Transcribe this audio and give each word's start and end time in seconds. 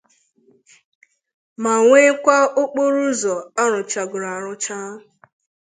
ma 1.63 1.73
nwekwa 1.83 2.37
okporoụzọ 2.61 3.35
a 3.61 3.63
rụchagoro 3.71 4.27
arụcha. 4.35 4.77